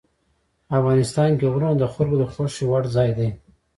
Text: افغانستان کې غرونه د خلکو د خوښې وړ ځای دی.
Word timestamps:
افغانستان 0.77 1.29
کې 1.39 1.45
غرونه 1.53 1.75
د 1.79 1.83
خلکو 1.93 2.15
د 2.19 2.23
خوښې 2.31 2.65
وړ 2.67 2.83
ځای 2.95 3.09
دی. 3.17 3.29